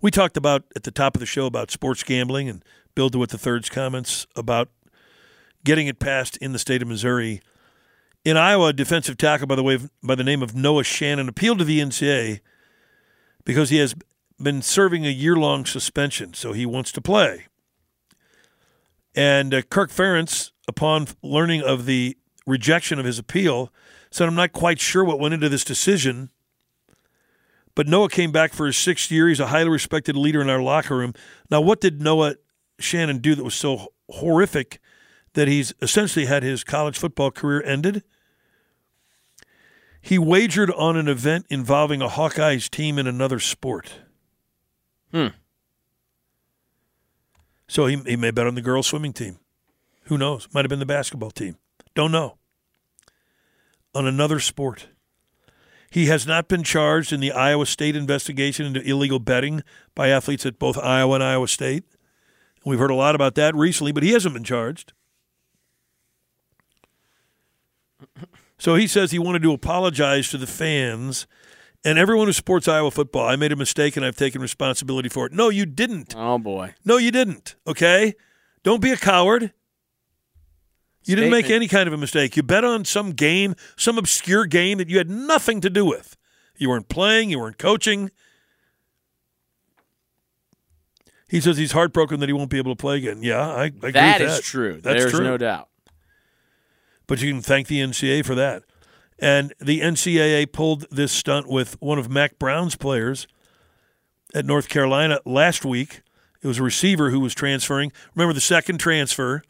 We 0.00 0.10
talked 0.10 0.36
about 0.36 0.64
at 0.74 0.84
the 0.84 0.90
top 0.90 1.14
of 1.14 1.20
the 1.20 1.26
show 1.26 1.46
about 1.46 1.70
sports 1.70 2.02
gambling 2.02 2.48
and 2.48 2.64
Bill 2.94 3.08
DeWitt 3.08 3.34
III's 3.34 3.68
comments 3.68 4.26
about 4.34 4.68
getting 5.64 5.86
it 5.86 5.98
passed 5.98 6.36
in 6.38 6.52
the 6.52 6.58
state 6.58 6.82
of 6.82 6.88
Missouri. 6.88 7.40
In 8.24 8.36
Iowa, 8.36 8.68
a 8.68 8.72
defensive 8.72 9.16
tackle 9.16 9.46
by 9.46 9.54
the 9.54 9.62
way 9.62 9.78
by 10.02 10.14
the 10.14 10.24
name 10.24 10.42
of 10.42 10.54
Noah 10.54 10.84
Shannon 10.84 11.28
appealed 11.28 11.58
to 11.58 11.64
the 11.64 11.80
NCAA 11.80 12.40
because 13.44 13.70
he 13.70 13.78
has 13.78 13.94
been 14.38 14.60
serving 14.60 15.06
a 15.06 15.10
year-long 15.10 15.64
suspension, 15.64 16.34
so 16.34 16.52
he 16.52 16.66
wants 16.66 16.92
to 16.92 17.00
play. 17.00 17.46
And 19.14 19.54
uh, 19.54 19.62
Kirk 19.62 19.90
Ferentz, 19.90 20.50
upon 20.68 21.08
learning 21.22 21.62
of 21.62 21.86
the 21.86 22.16
rejection 22.46 22.98
of 22.98 23.06
his 23.06 23.18
appeal, 23.18 23.72
said, 24.10 24.28
"I'm 24.28 24.34
not 24.34 24.52
quite 24.52 24.80
sure 24.80 25.02
what 25.02 25.18
went 25.18 25.34
into 25.34 25.48
this 25.48 25.64
decision." 25.64 26.28
But 27.74 27.86
Noah 27.86 28.10
came 28.10 28.32
back 28.32 28.52
for 28.52 28.66
his 28.66 28.76
sixth 28.76 29.10
year. 29.10 29.28
He's 29.28 29.40
a 29.40 29.46
highly 29.46 29.70
respected 29.70 30.16
leader 30.16 30.42
in 30.42 30.50
our 30.50 30.60
locker 30.60 30.96
room. 30.96 31.14
Now, 31.50 31.62
what 31.62 31.80
did 31.80 32.02
Noah 32.02 32.34
Shannon 32.78 33.18
do 33.18 33.34
that 33.34 33.44
was 33.44 33.54
so 33.54 33.92
horrific 34.10 34.80
that 35.34 35.48
he's 35.48 35.72
essentially 35.80 36.26
had 36.26 36.42
his 36.42 36.64
college 36.64 36.98
football 36.98 37.30
career 37.30 37.62
ended? 37.62 38.02
He 40.00 40.18
wagered 40.18 40.70
on 40.70 40.96
an 40.96 41.08
event 41.08 41.46
involving 41.50 42.00
a 42.00 42.08
Hawkeyes 42.08 42.70
team 42.70 42.98
in 42.98 43.06
another 43.06 43.38
sport. 43.38 43.92
Hmm. 45.12 45.28
So 47.68 47.86
he, 47.86 47.96
he 48.06 48.16
may 48.16 48.30
bet 48.30 48.46
on 48.46 48.54
the 48.54 48.62
girls' 48.62 48.86
swimming 48.86 49.12
team. 49.12 49.38
Who 50.04 50.18
knows? 50.18 50.48
Might 50.52 50.64
have 50.64 50.70
been 50.70 50.78
the 50.80 50.86
basketball 50.86 51.30
team. 51.30 51.56
Don't 51.94 52.10
know. 52.10 52.38
On 53.94 54.06
another 54.06 54.40
sport. 54.40 54.88
He 55.90 56.06
has 56.06 56.26
not 56.26 56.48
been 56.48 56.62
charged 56.62 57.12
in 57.12 57.20
the 57.20 57.32
Iowa 57.32 57.66
State 57.66 57.96
investigation 57.96 58.64
into 58.64 58.80
illegal 58.80 59.18
betting 59.18 59.62
by 59.94 60.08
athletes 60.08 60.46
at 60.46 60.58
both 60.58 60.78
Iowa 60.78 61.16
and 61.16 61.24
Iowa 61.24 61.48
State. 61.48 61.84
We've 62.64 62.78
heard 62.78 62.92
a 62.92 62.94
lot 62.94 63.14
about 63.14 63.34
that 63.34 63.54
recently, 63.54 63.90
but 63.92 64.02
he 64.02 64.12
hasn't 64.12 64.34
been 64.34 64.44
charged. 64.44 64.92
So 68.60 68.74
he 68.74 68.86
says 68.86 69.10
he 69.10 69.18
wanted 69.18 69.42
to 69.42 69.52
apologize 69.52 70.28
to 70.30 70.38
the 70.38 70.46
fans 70.46 71.26
and 71.82 71.98
everyone 71.98 72.26
who 72.26 72.32
supports 72.34 72.68
Iowa 72.68 72.90
football. 72.90 73.26
I 73.26 73.34
made 73.34 73.52
a 73.52 73.56
mistake 73.56 73.96
and 73.96 74.04
I've 74.04 74.16
taken 74.16 74.42
responsibility 74.42 75.08
for 75.08 75.24
it. 75.26 75.32
No, 75.32 75.48
you 75.48 75.64
didn't. 75.64 76.14
Oh, 76.14 76.38
boy. 76.38 76.74
No, 76.84 76.98
you 76.98 77.10
didn't. 77.10 77.56
Okay? 77.66 78.14
Don't 78.62 78.82
be 78.82 78.90
a 78.90 78.98
coward. 78.98 79.54
You 81.06 81.16
didn't 81.16 81.30
make 81.30 81.48
any 81.48 81.66
kind 81.68 81.86
of 81.86 81.94
a 81.94 81.96
mistake. 81.96 82.36
You 82.36 82.42
bet 82.42 82.62
on 82.62 82.84
some 82.84 83.12
game, 83.12 83.54
some 83.76 83.96
obscure 83.96 84.44
game 84.44 84.76
that 84.76 84.90
you 84.90 84.98
had 84.98 85.08
nothing 85.08 85.62
to 85.62 85.70
do 85.70 85.86
with. 85.86 86.18
You 86.58 86.68
weren't 86.68 86.90
playing, 86.90 87.30
you 87.30 87.38
weren't 87.38 87.56
coaching. 87.56 88.10
He 91.26 91.40
says 91.40 91.56
he's 91.56 91.72
heartbroken 91.72 92.20
that 92.20 92.28
he 92.28 92.34
won't 92.34 92.50
be 92.50 92.58
able 92.58 92.72
to 92.72 92.80
play 92.80 92.98
again. 92.98 93.22
Yeah, 93.22 93.40
I, 93.40 93.62
I 93.64 93.70
with 93.80 93.96
is 93.96 94.36
that. 94.36 94.42
true. 94.42 94.80
That's 94.82 95.00
There's 95.00 95.12
true. 95.12 95.24
no 95.24 95.38
doubt. 95.38 95.68
But 97.10 97.20
you 97.20 97.32
can 97.32 97.42
thank 97.42 97.66
the 97.66 97.80
NCAA 97.80 98.24
for 98.24 98.36
that. 98.36 98.62
And 99.18 99.52
the 99.58 99.80
NCAA 99.80 100.52
pulled 100.52 100.86
this 100.92 101.10
stunt 101.10 101.48
with 101.48 101.76
one 101.80 101.98
of 101.98 102.08
Mack 102.08 102.38
Brown's 102.38 102.76
players 102.76 103.26
at 104.32 104.46
North 104.46 104.68
Carolina 104.68 105.18
last 105.24 105.64
week. 105.64 106.02
It 106.40 106.46
was 106.46 106.60
a 106.60 106.62
receiver 106.62 107.10
who 107.10 107.18
was 107.18 107.34
transferring. 107.34 107.90
Remember 108.14 108.32
the 108.32 108.40
second 108.40 108.78
transfer 108.78 109.42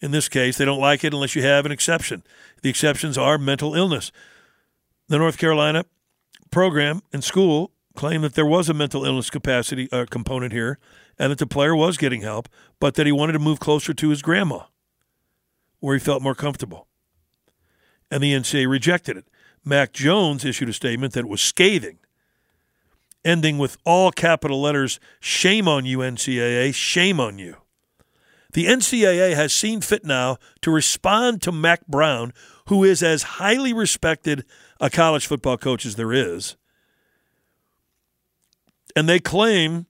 in 0.00 0.10
this 0.10 0.28
case, 0.28 0.58
they 0.58 0.64
don't 0.64 0.80
like 0.80 1.04
it 1.04 1.14
unless 1.14 1.36
you 1.36 1.42
have 1.42 1.64
an 1.64 1.70
exception. 1.70 2.24
The 2.62 2.70
exceptions 2.70 3.16
are 3.16 3.38
mental 3.38 3.76
illness. 3.76 4.10
The 5.06 5.18
North 5.18 5.38
Carolina 5.38 5.84
program 6.50 7.02
and 7.12 7.22
school 7.22 7.70
claimed 7.94 8.24
that 8.24 8.34
there 8.34 8.44
was 8.44 8.68
a 8.68 8.74
mental 8.74 9.04
illness 9.04 9.30
capacity 9.30 9.88
uh, 9.92 10.06
component 10.10 10.52
here 10.52 10.80
and 11.20 11.30
that 11.30 11.38
the 11.38 11.46
player 11.46 11.76
was 11.76 11.98
getting 11.98 12.22
help, 12.22 12.48
but 12.80 12.96
that 12.96 13.06
he 13.06 13.12
wanted 13.12 13.34
to 13.34 13.38
move 13.38 13.60
closer 13.60 13.94
to 13.94 14.08
his 14.08 14.22
grandma 14.22 14.62
where 15.78 15.94
he 15.94 16.00
felt 16.00 16.20
more 16.20 16.34
comfortable. 16.34 16.85
And 18.10 18.22
the 18.22 18.32
NCAA 18.32 18.68
rejected 18.68 19.16
it. 19.16 19.24
Mac 19.64 19.92
Jones 19.92 20.44
issued 20.44 20.68
a 20.68 20.72
statement 20.72 21.12
that 21.14 21.26
was 21.26 21.40
scathing, 21.40 21.98
ending 23.24 23.58
with 23.58 23.76
all 23.84 24.12
capital 24.12 24.60
letters 24.60 25.00
Shame 25.18 25.66
on 25.66 25.84
you, 25.84 25.98
NCAA, 25.98 26.72
shame 26.74 27.18
on 27.18 27.38
you. 27.38 27.56
The 28.52 28.66
NCAA 28.66 29.34
has 29.34 29.52
seen 29.52 29.80
fit 29.80 30.04
now 30.04 30.38
to 30.62 30.70
respond 30.70 31.42
to 31.42 31.52
Mack 31.52 31.86
Brown, 31.86 32.32
who 32.68 32.84
is 32.84 33.02
as 33.02 33.22
highly 33.22 33.72
respected 33.72 34.44
a 34.80 34.88
college 34.88 35.26
football 35.26 35.58
coach 35.58 35.84
as 35.84 35.96
there 35.96 36.12
is. 36.12 36.56
And 38.94 39.08
they 39.08 39.18
claim 39.18 39.86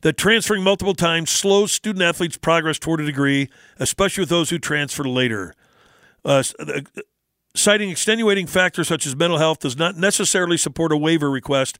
that 0.00 0.16
transferring 0.16 0.64
multiple 0.64 0.94
times 0.94 1.30
slows 1.30 1.72
student 1.72 2.02
athletes' 2.02 2.36
progress 2.36 2.78
toward 2.78 3.00
a 3.00 3.06
degree, 3.06 3.48
especially 3.78 4.22
with 4.22 4.28
those 4.28 4.50
who 4.50 4.58
transfer 4.58 5.04
later. 5.04 5.54
Uh, 6.24 6.42
citing 7.54 7.90
extenuating 7.90 8.46
factors 8.46 8.88
such 8.88 9.06
as 9.06 9.14
mental 9.14 9.38
health 9.38 9.60
does 9.60 9.76
not 9.76 9.96
necessarily 9.96 10.56
support 10.56 10.92
a 10.92 10.96
waiver 10.96 11.30
request, 11.30 11.78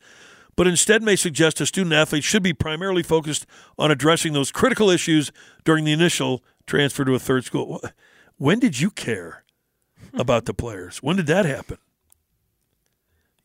but 0.57 0.67
instead 0.67 1.03
may 1.03 1.17
suggest 1.17 1.61
a 1.61 1.67
student 1.67 1.93
athlete 1.95 2.25
should 2.25 2.43
be 2.43 2.53
primarily 2.53 3.03
focused 3.03 3.47
on 3.79 3.91
addressing 3.91 4.33
those 4.33 4.53
critical 4.53 4.91
issues 4.91 5.33
during 5.65 5.85
the 5.85 5.93
initial 5.93 6.45
transfer 6.67 7.05
to 7.05 7.15
a 7.15 7.19
third 7.19 7.45
school. 7.45 7.81
When 8.37 8.59
did 8.59 8.81
you 8.81 8.91
care 8.91 9.45
about 10.15 10.45
the 10.45 10.55
players? 10.55 10.99
When 10.99 11.17
did 11.17 11.27
that 11.27 11.45
happen? 11.45 11.79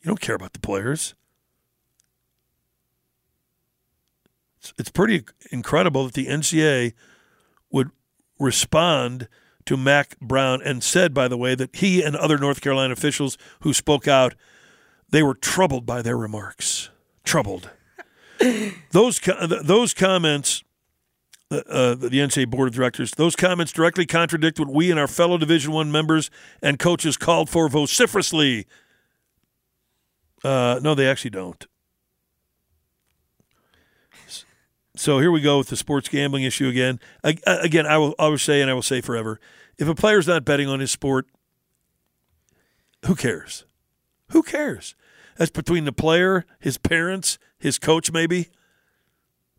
You 0.01 0.07
don't 0.07 0.21
care 0.21 0.35
about 0.35 0.53
the 0.53 0.59
players. 0.59 1.15
It's, 4.59 4.73
it's 4.77 4.89
pretty 4.89 5.25
incredible 5.51 6.05
that 6.05 6.13
the 6.13 6.27
NCAA 6.27 6.93
would 7.71 7.91
respond 8.39 9.27
to 9.65 9.77
Mack 9.77 10.19
Brown 10.19 10.61
and 10.61 10.83
said, 10.83 11.13
by 11.13 11.27
the 11.27 11.37
way, 11.37 11.55
that 11.55 11.75
he 11.75 12.01
and 12.01 12.15
other 12.15 12.37
North 12.37 12.61
Carolina 12.61 12.93
officials 12.93 13.37
who 13.61 13.73
spoke 13.73 14.07
out, 14.07 14.35
they 15.09 15.23
were 15.23 15.35
troubled 15.35 15.85
by 15.85 16.01
their 16.01 16.17
remarks. 16.17 16.89
Troubled. 17.23 17.69
those 18.91 19.19
those 19.63 19.93
comments, 19.93 20.63
uh, 21.51 21.57
uh, 21.69 21.95
the 21.95 22.09
NCAA 22.09 22.49
board 22.49 22.69
of 22.69 22.73
directors, 22.73 23.11
those 23.11 23.35
comments 23.35 23.71
directly 23.71 24.05
contradict 24.05 24.59
what 24.59 24.69
we 24.69 24.89
and 24.91 24.99
our 24.99 25.07
fellow 25.07 25.37
Division 25.37 25.71
One 25.71 25.91
members 25.91 26.31
and 26.61 26.79
coaches 26.79 27.17
called 27.17 27.49
for 27.49 27.67
vociferously. 27.67 28.65
Uh, 30.43 30.79
no, 30.81 30.95
they 30.95 31.07
actually 31.07 31.31
don't. 31.31 31.67
So 34.99 35.19
here 35.19 35.31
we 35.31 35.39
go 35.39 35.57
with 35.59 35.69
the 35.69 35.77
sports 35.77 36.09
gambling 36.09 36.43
issue 36.43 36.67
again. 36.67 36.99
I, 37.23 37.37
again, 37.47 37.85
I 37.85 37.97
will 37.97 38.15
always 38.19 38.41
say, 38.41 38.59
and 38.59 38.69
I 38.69 38.73
will 38.73 38.81
say 38.81 38.99
forever, 38.99 39.39
if 39.77 39.87
a 39.87 39.95
player's 39.95 40.27
not 40.27 40.43
betting 40.43 40.67
on 40.67 40.81
his 40.81 40.91
sport, 40.91 41.25
who 43.05 43.15
cares? 43.15 43.65
Who 44.31 44.43
cares? 44.43 44.95
That's 45.37 45.51
between 45.51 45.85
the 45.85 45.93
player, 45.93 46.45
his 46.59 46.77
parents, 46.77 47.39
his 47.57 47.79
coach, 47.79 48.11
maybe. 48.11 48.49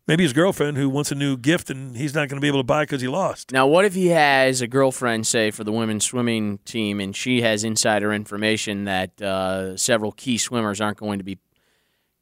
Maybe 0.07 0.21
his 0.21 0.33
girlfriend 0.33 0.77
who 0.77 0.87
wants 0.89 1.11
a 1.11 1.15
new 1.15 1.37
gift 1.37 1.71
and 1.71 1.97
he's 1.97 2.13
not 2.13 2.29
going 2.29 2.37
to 2.37 2.41
be 2.41 2.47
able 2.47 2.59
to 2.59 2.63
buy 2.63 2.83
because 2.83 3.01
he 3.01 3.07
lost. 3.07 3.51
Now, 3.51 3.65
what 3.65 3.83
if 3.83 3.95
he 3.95 4.09
has 4.09 4.61
a 4.61 4.67
girlfriend, 4.67 5.25
say, 5.25 5.49
for 5.49 5.63
the 5.63 5.71
women's 5.71 6.05
swimming 6.05 6.59
team, 6.65 6.99
and 6.99 7.15
she 7.15 7.41
has 7.41 7.63
insider 7.63 8.13
information 8.13 8.83
that 8.83 9.19
uh, 9.19 9.75
several 9.75 10.11
key 10.11 10.37
swimmers 10.37 10.79
aren't 10.79 10.97
going 10.97 11.17
to 11.17 11.25
be 11.25 11.39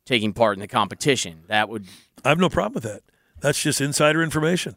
taking 0.06 0.32
part 0.32 0.56
in 0.56 0.62
the 0.62 0.70
competition? 0.70 1.42
That 1.48 1.68
would. 1.68 1.86
I 2.24 2.30
have 2.30 2.40
no 2.40 2.50
problem 2.50 2.74
with 2.74 2.84
that. 2.84 3.02
That's 3.42 3.62
just 3.62 3.82
insider 3.82 4.22
information. 4.22 4.76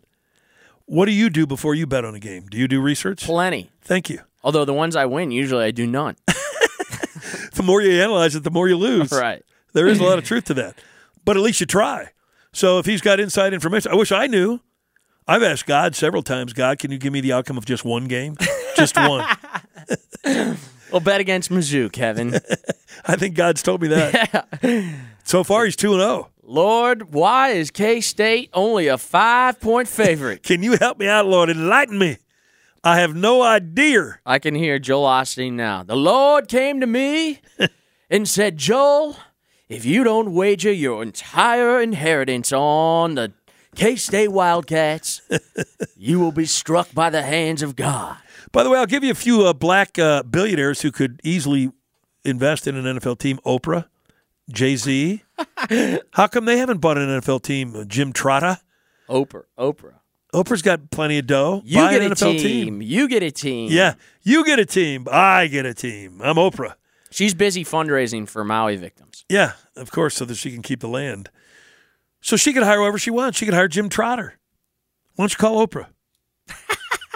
What 0.87 1.07
do 1.07 1.13
you 1.13 1.31
do 1.31 1.47
before 1.47 1.75
you 1.75 1.87
bet 1.87 2.05
on 2.05 2.15
a 2.15 2.21
game? 2.21 2.47
Do 2.49 2.59
you 2.59 2.69
do 2.69 2.81
research? 2.81 3.25
Plenty. 3.25 3.71
Thank 3.83 4.11
you. 4.11 4.21
Although 4.45 4.65
the 4.65 4.75
ones 4.75 4.97
I 4.97 5.07
win, 5.07 5.31
usually 5.31 5.65
I 5.65 5.71
do 5.71 5.87
none. 5.87 6.17
The 7.55 7.63
more 7.63 7.83
you 7.83 8.03
analyze 8.03 8.35
it, 8.35 8.45
the 8.45 8.51
more 8.51 8.69
you 8.69 8.77
lose. 8.77 9.13
right. 9.13 9.45
There 9.73 9.87
is 9.87 10.01
a 10.01 10.05
lot 10.05 10.19
of 10.19 10.25
truth 10.25 10.45
to 10.47 10.55
that. 10.55 10.75
But 11.25 11.37
at 11.37 11.43
least 11.43 11.61
you 11.61 11.67
try. 11.67 12.09
So 12.53 12.79
if 12.79 12.87
he's 12.87 13.01
got 13.01 13.21
inside 13.21 13.55
information, 13.55 13.93
I 13.93 13.95
wish 13.95 14.11
I 14.11 14.27
knew. 14.27 14.61
I've 15.29 15.43
asked 15.43 15.67
God 15.67 15.95
several 15.95 16.23
times, 16.23 16.53
God, 16.53 16.79
can 16.79 16.91
you 16.91 16.99
give 16.99 17.13
me 17.13 17.21
the 17.21 17.33
outcome 17.33 17.57
of 17.57 17.65
just 17.65 17.85
one 17.85 18.07
game? 18.07 18.37
Just 18.77 18.97
one. 18.97 19.25
Well, 20.91 21.01
bet 21.01 21.23
against 21.23 21.51
Mizzou, 21.51 21.91
Kevin. 21.91 22.35
I 23.07 23.17
think 23.17 23.35
God's 23.35 23.63
told 23.63 23.81
me 23.81 23.89
that. 23.89 24.47
Yeah. 24.63 24.93
So 25.25 25.43
far, 25.43 25.65
he's 25.65 25.75
2 25.75 25.95
0. 25.95 26.29
Lord, 26.45 27.15
why 27.15 27.51
is 27.51 27.71
K 27.71 28.01
State 28.01 28.51
only 28.53 28.89
a 28.89 28.99
five 28.99 29.61
point 29.61 29.87
favorite? 29.87 30.43
Can 30.43 30.63
you 30.63 30.77
help 30.77 30.99
me 30.99 31.07
out, 31.07 31.27
Lord? 31.27 31.49
Enlighten 31.49 31.99
me. 31.99 32.19
I 32.83 32.99
have 32.99 33.15
no 33.15 33.43
idea. 33.43 34.19
I 34.27 34.41
can 34.41 34.57
hear 34.57 34.81
Joel 34.81 35.07
Osteen 35.07 35.53
now. 35.53 35.85
The 35.85 35.95
Lord 35.95 36.49
came 36.49 36.81
to 36.81 36.87
me 36.87 37.41
and 38.11 38.29
said, 38.29 38.57
Joel, 38.57 39.17
if 39.69 39.85
you 39.85 40.03
don't 40.03 40.35
wager 40.35 40.73
your 40.73 41.01
entire 41.01 41.81
inheritance 41.81 42.53
on 42.53 43.15
the 43.15 43.33
K 43.77 43.95
State 43.95 44.33
Wildcats, 44.33 45.23
you 45.97 46.19
will 46.19 46.33
be 46.33 46.45
struck 46.45 46.93
by 46.93 47.09
the 47.09 47.23
hands 47.23 47.63
of 47.63 47.77
God. 47.77 48.17
By 48.51 48.65
the 48.65 48.71
way, 48.71 48.81
I'll 48.81 48.87
give 48.87 49.05
you 49.05 49.13
a 49.13 49.15
few 49.15 49.47
uh, 49.47 49.53
black 49.53 49.97
uh, 49.97 50.25
billionaires 50.25 50.83
who 50.83 50.91
could 50.91 51.21
easily 51.23 51.71
invest 52.25 52.67
in 52.67 52.75
an 52.75 52.99
NFL 52.99 53.19
team. 53.19 53.39
Oprah, 53.47 53.87
Jay 54.51 54.77
Z. 54.77 55.23
How 56.13 56.27
come 56.27 56.45
they 56.45 56.59
haven't 56.59 56.81
bought 56.81 56.99
an 56.99 57.09
NFL 57.09 57.43
team? 57.43 57.85
Jim 57.89 58.13
Trotter. 58.13 58.59
Oprah, 59.09 59.45
Oprah. 59.59 59.95
Oprah's 60.35 60.63
got 60.63 60.91
plenty 60.91 61.19
of 61.19 61.27
dough. 61.27 61.61
You 61.65 61.79
Buy 61.79 61.93
get 61.93 62.03
an 62.03 62.13
a 62.13 62.15
NFL 62.15 62.41
team. 62.41 62.81
You 62.81 63.07
get 63.09 63.23
a 63.23 63.31
team. 63.31 63.71
Yeah, 63.71 63.95
you 64.23 64.45
get 64.45 64.59
a 64.59 64.65
team. 64.65 65.07
I 65.11 65.47
get 65.47 65.67
a 65.67 65.75
team. 65.75 66.21
I'm 66.23 66.37
Oprah. 66.37 66.75
She's 67.11 67.35
busy 67.35 67.65
fundraising 67.65 68.27
for 68.27 68.43
Maui 68.43 68.77
victims. 68.77 69.27
Yeah, 69.29 69.53
of 69.77 69.91
course, 69.91 70.15
so 70.15 70.25
that 70.25 70.37
she 70.37 70.51
can 70.51 70.63
keep 70.63 70.81
the 70.81 70.89
land. 70.89 71.29
So 72.23 72.37
she 72.37 72.55
could 72.55 72.63
hire 72.63 72.79
whoever 72.79 72.97
she 72.99 73.11
wants. 73.11 73.37
She 73.39 73.45
could 73.45 73.53
hire 73.55 73.69
Jim 73.69 73.91
Trotter. 73.91 74.39
Why 75.17 75.25
don't 75.25 75.33
you 75.33 75.37
call 75.37 75.67
Oprah? 75.67 75.89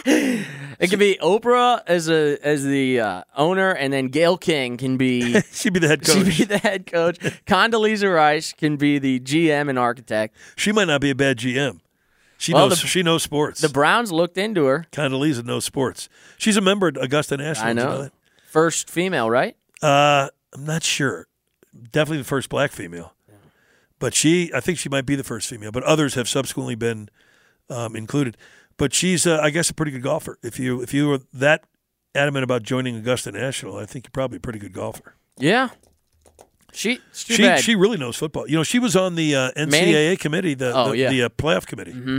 It 0.78 0.88
could 0.90 0.98
be 0.98 1.18
Oprah 1.22 1.82
as 1.86 2.08
a 2.08 2.38
as 2.46 2.64
the 2.64 3.00
uh, 3.00 3.22
owner, 3.36 3.70
and 3.70 3.92
then 3.92 4.08
Gayle 4.08 4.36
King 4.36 4.76
can 4.76 4.96
be 4.96 5.40
She'd 5.52 5.72
be 5.72 5.78
the 5.80 5.88
head 5.88 6.04
coach. 6.04 6.16
She'd 6.32 6.38
be 6.38 6.44
the 6.44 6.58
head 6.58 6.86
coach. 6.86 7.18
Condoleezza 7.46 8.12
Rice 8.14 8.52
can 8.52 8.76
be 8.76 8.98
the 8.98 9.20
GM 9.20 9.68
and 9.68 9.78
architect. 9.78 10.36
She 10.56 10.72
might 10.72 10.86
not 10.88 11.00
be 11.00 11.10
a 11.10 11.14
bad 11.14 11.38
GM. 11.38 11.80
She 12.38 12.52
Well, 12.52 12.68
knows. 12.68 12.82
the- 12.82 12.86
she 12.86 13.02
knows 13.02 13.22
sports. 13.22 13.60
The 13.60 13.68
Browns 13.70 14.12
looked 14.12 14.36
into 14.36 14.66
her. 14.66 14.86
Condoleezza 14.92 15.44
knows 15.44 15.64
sports. 15.64 16.08
She's 16.36 16.56
a 16.56 16.60
member 16.60 16.88
at 16.88 17.02
Augusta 17.02 17.36
National. 17.38 17.66
I 17.70 17.72
did 17.72 17.80
you 17.82 17.86
know. 17.86 18.10
First 18.48 18.90
female, 18.90 19.30
right? 19.30 19.56
Uh, 19.82 20.28
I'm 20.54 20.64
not 20.64 20.82
sure. 20.82 21.26
Definitely 21.92 22.18
the 22.18 22.24
first 22.24 22.48
black 22.48 22.72
female. 22.72 23.14
But 23.98 24.12
she, 24.14 24.50
I 24.54 24.60
think 24.60 24.78
she 24.78 24.88
might 24.90 25.06
be 25.06 25.16
the 25.16 25.24
first 25.24 25.48
female. 25.48 25.72
But 25.72 25.82
others 25.84 26.14
have 26.14 26.28
subsequently 26.28 26.74
been 26.74 27.08
um, 27.70 27.96
included. 27.96 28.36
But 28.78 28.92
she's, 28.92 29.26
uh, 29.26 29.38
I 29.42 29.50
guess, 29.50 29.70
a 29.70 29.74
pretty 29.74 29.92
good 29.92 30.02
golfer. 30.02 30.38
If 30.42 30.58
you 30.58 30.82
if 30.82 30.92
you 30.92 31.08
were 31.08 31.20
that 31.32 31.64
adamant 32.14 32.44
about 32.44 32.62
joining 32.62 32.96
Augusta 32.96 33.32
National, 33.32 33.76
I 33.76 33.86
think 33.86 34.06
you're 34.06 34.10
probably 34.12 34.36
a 34.36 34.40
pretty 34.40 34.58
good 34.58 34.72
golfer. 34.72 35.14
Yeah. 35.38 35.70
She 36.72 37.00
She 37.12 37.38
bad. 37.38 37.60
she 37.60 37.74
really 37.74 37.96
knows 37.96 38.16
football. 38.16 38.46
You 38.48 38.56
know, 38.56 38.62
she 38.62 38.78
was 38.78 38.94
on 38.96 39.14
the 39.14 39.34
uh, 39.34 39.50
NCAA 39.56 40.18
committee, 40.18 40.52
the 40.54 40.72
Oh, 40.76 40.90
the, 40.90 40.98
yeah. 40.98 41.08
the 41.10 41.22
uh, 41.22 41.28
playoff 41.30 41.66
committee. 41.66 41.92
Mm-hmm. 41.94 42.18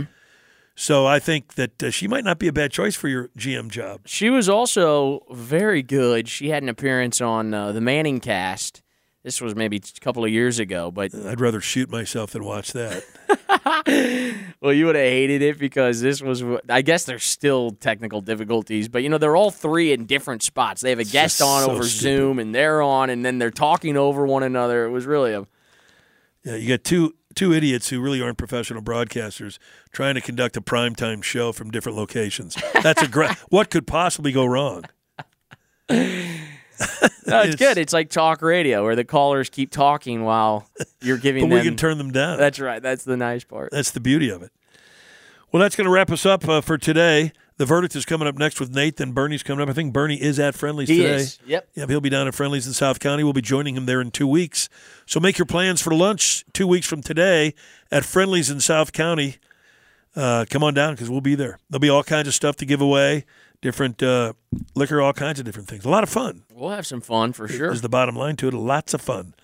So 0.74 1.06
I 1.06 1.18
think 1.20 1.54
that 1.54 1.82
uh, 1.82 1.90
she 1.90 2.06
might 2.08 2.24
not 2.24 2.38
be 2.38 2.48
a 2.48 2.52
bad 2.52 2.70
choice 2.72 2.94
for 2.96 3.08
your 3.08 3.28
GM 3.38 3.68
job. 3.68 4.02
She 4.06 4.30
was 4.30 4.48
also 4.48 5.24
very 5.30 5.82
good. 5.82 6.28
She 6.28 6.48
had 6.50 6.62
an 6.62 6.68
appearance 6.68 7.20
on 7.20 7.52
uh, 7.54 7.70
the 7.72 7.80
ManningCast. 7.80 8.80
This 9.24 9.40
was 9.40 9.54
maybe 9.54 9.76
a 9.78 10.00
couple 10.00 10.24
of 10.24 10.30
years 10.30 10.58
ago, 10.58 10.90
but 10.90 11.12
uh, 11.14 11.28
I'd 11.28 11.40
rather 11.40 11.60
shoot 11.60 11.90
myself 11.90 12.30
than 12.30 12.44
watch 12.44 12.72
that. 12.72 13.04
well, 14.60 14.72
you 14.72 14.86
would 14.86 14.94
have 14.94 15.04
hated 15.04 15.42
it 15.42 15.58
because 15.58 16.00
this 16.00 16.22
was. 16.22 16.42
I 16.68 16.82
guess 16.82 17.04
there's 17.04 17.24
still 17.24 17.72
technical 17.72 18.20
difficulties, 18.20 18.88
but 18.88 19.02
you 19.02 19.08
know 19.08 19.18
they're 19.18 19.36
all 19.36 19.50
three 19.50 19.92
in 19.92 20.06
different 20.06 20.42
spots. 20.42 20.82
They 20.82 20.90
have 20.90 20.98
a 20.98 21.04
guest 21.04 21.42
on 21.42 21.64
so 21.64 21.70
over 21.72 21.82
stupid. 21.82 22.00
Zoom, 22.00 22.38
and 22.38 22.54
they're 22.54 22.80
on, 22.80 23.10
and 23.10 23.24
then 23.24 23.38
they're 23.38 23.50
talking 23.50 23.96
over 23.96 24.26
one 24.26 24.42
another. 24.42 24.84
It 24.84 24.90
was 24.90 25.06
really 25.06 25.32
a 25.32 25.46
Yeah, 26.44 26.54
you 26.56 26.68
got 26.68 26.84
two 26.84 27.14
two 27.34 27.52
idiots 27.52 27.88
who 27.88 28.00
really 28.00 28.20
aren't 28.20 28.38
professional 28.38 28.82
broadcasters 28.82 29.58
trying 29.92 30.14
to 30.14 30.20
conduct 30.20 30.56
a 30.56 30.60
primetime 30.60 31.22
show 31.22 31.52
from 31.52 31.70
different 31.70 31.96
locations. 31.98 32.56
That's 32.82 33.02
a 33.02 33.08
great. 33.08 33.30
what 33.48 33.70
could 33.70 33.86
possibly 33.86 34.32
go 34.32 34.44
wrong? 34.44 34.84
No, 37.26 37.40
it's 37.40 37.54
It's- 37.54 37.56
good. 37.56 37.78
It's 37.78 37.92
like 37.92 38.10
talk 38.10 38.40
radio 38.42 38.82
where 38.84 38.96
the 38.96 39.04
callers 39.04 39.50
keep 39.50 39.70
talking 39.70 40.22
while 40.24 40.68
you're 41.02 41.18
giving 41.18 41.44
But 41.44 41.48
them. 41.56 41.58
we 41.58 41.64
can 41.68 41.76
turn 41.76 41.98
them 41.98 42.10
down. 42.12 42.38
That's 42.38 42.58
right. 42.60 42.80
That's 42.82 43.04
the 43.04 43.16
nice 43.16 43.44
part. 43.44 43.70
That's 43.70 43.90
the 43.90 44.00
beauty 44.00 44.30
of 44.30 44.42
it. 44.42 44.50
Well, 45.52 45.60
that's 45.60 45.76
going 45.76 45.86
to 45.86 45.90
wrap 45.90 46.10
us 46.10 46.24
up 46.26 46.48
uh, 46.48 46.60
for 46.60 46.76
today. 46.78 47.32
The 47.56 47.66
verdict 47.66 47.96
is 47.96 48.04
coming 48.04 48.28
up 48.28 48.36
next 48.36 48.60
with 48.60 48.72
Nate. 48.74 48.96
Then 48.98 49.12
Bernie's 49.12 49.42
coming 49.42 49.62
up. 49.62 49.68
I 49.68 49.72
think 49.72 49.92
Bernie 49.92 50.20
is 50.22 50.38
at 50.38 50.54
Friendly's 50.54 50.88
He 50.88 50.98
today. 50.98 51.14
is. 51.16 51.38
Yep. 51.46 51.68
Yeah, 51.74 51.86
he'll 51.86 52.00
be 52.00 52.08
down 52.10 52.28
at 52.28 52.34
Friendly's 52.34 52.66
in 52.68 52.72
South 52.72 53.00
County. 53.00 53.24
We'll 53.24 53.32
be 53.32 53.40
joining 53.42 53.76
him 53.76 53.86
there 53.86 54.00
in 54.00 54.10
two 54.12 54.28
weeks. 54.28 54.68
So 55.06 55.18
make 55.18 55.38
your 55.38 55.46
plans 55.46 55.80
for 55.80 55.92
lunch 55.94 56.44
two 56.52 56.66
weeks 56.68 56.86
from 56.86 57.02
today 57.02 57.54
at 57.90 58.04
Friendly's 58.04 58.48
in 58.50 58.60
South 58.60 58.92
County. 58.92 59.36
Uh, 60.14 60.44
come 60.48 60.62
on 60.62 60.72
down 60.74 60.94
because 60.94 61.10
we'll 61.10 61.20
be 61.20 61.34
there. 61.34 61.58
There'll 61.68 61.80
be 61.80 61.88
all 61.90 62.04
kinds 62.04 62.28
of 62.28 62.34
stuff 62.34 62.56
to 62.56 62.66
give 62.66 62.80
away, 62.80 63.24
different 63.60 64.02
uh, 64.02 64.32
liquor, 64.74 65.00
all 65.00 65.12
kinds 65.12 65.38
of 65.38 65.44
different 65.46 65.68
things. 65.68 65.84
A 65.84 65.88
lot 65.88 66.02
of 66.02 66.08
fun 66.10 66.44
We'll 66.52 66.70
have 66.70 66.86
some 66.86 67.00
fun 67.00 67.32
for 67.32 67.48
sure. 67.48 67.70
is 67.72 67.82
the 67.82 67.88
bottom 67.88 68.16
line 68.16 68.36
to 68.36 68.48
it. 68.48 68.54
Lots 68.54 68.94
of 68.94 69.00
fun. 69.00 69.34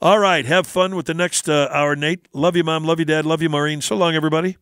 All 0.00 0.18
right, 0.18 0.44
have 0.46 0.66
fun 0.66 0.94
with 0.94 1.06
the 1.06 1.14
next 1.14 1.48
uh, 1.48 1.68
hour, 1.72 1.96
Nate. 1.96 2.28
Love 2.32 2.54
you, 2.56 2.62
Mom. 2.62 2.84
Love 2.84 2.98
you, 3.00 3.04
Dad. 3.04 3.26
Love 3.26 3.42
you, 3.42 3.48
Maureen. 3.48 3.80
So 3.80 3.96
long, 3.96 4.14
everybody. 4.14 4.56